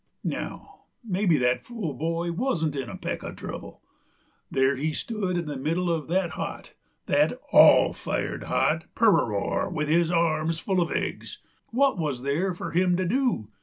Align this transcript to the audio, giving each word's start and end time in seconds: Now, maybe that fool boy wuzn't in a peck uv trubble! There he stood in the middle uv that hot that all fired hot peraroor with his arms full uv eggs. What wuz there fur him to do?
Now, 0.23 0.79
maybe 1.03 1.37
that 1.37 1.61
fool 1.61 1.93
boy 1.93 2.31
wuzn't 2.31 2.75
in 2.75 2.89
a 2.89 2.97
peck 2.97 3.19
uv 3.19 3.35
trubble! 3.35 3.81
There 4.49 4.75
he 4.75 4.93
stood 4.93 5.37
in 5.37 5.45
the 5.45 5.57
middle 5.57 5.89
uv 5.89 6.07
that 6.07 6.31
hot 6.31 6.73
that 7.05 7.39
all 7.51 7.93
fired 7.93 8.45
hot 8.45 8.85
peraroor 8.95 9.71
with 9.71 9.89
his 9.89 10.09
arms 10.09 10.57
full 10.57 10.77
uv 10.77 10.95
eggs. 10.95 11.37
What 11.67 11.99
wuz 11.99 12.23
there 12.23 12.51
fur 12.55 12.71
him 12.71 12.97
to 12.97 13.05
do? 13.05 13.49